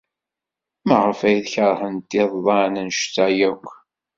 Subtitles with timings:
[0.87, 3.67] Maɣef ay keṛhent iḍan anect-a akk?